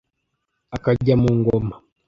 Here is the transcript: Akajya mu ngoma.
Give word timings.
Akajya 0.75 1.15
mu 1.21 1.31
ngoma. 1.39 1.75